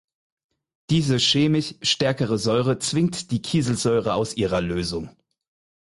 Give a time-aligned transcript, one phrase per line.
[0.89, 5.15] Diese chemisch stärkere Säure zwingt die Kieselsäure aus ihrer Lösung.